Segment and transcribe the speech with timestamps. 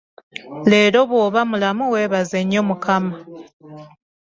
[0.69, 3.15] Leero bw'oba mulamu weebaze nnyo Mukama.